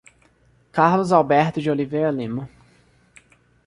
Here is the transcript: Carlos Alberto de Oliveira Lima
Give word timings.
Carlos 0.71 1.11
Alberto 1.13 1.61
de 1.61 1.69
Oliveira 1.69 2.09
Lima 2.11 2.49